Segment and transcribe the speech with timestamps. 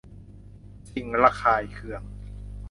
[0.91, 2.03] สิ่งระคายเคือง